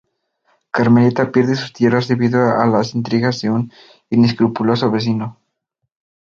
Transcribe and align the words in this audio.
Carmelita 0.71 1.31
pierde 1.31 1.55
sus 1.55 1.73
tierras 1.73 2.07
debido 2.07 2.41
a 2.59 2.65
las 2.65 2.95
intrigas 2.95 3.39
de 3.43 3.51
un 3.51 3.71
inescrupuloso 4.09 4.89
vecino. 4.89 5.37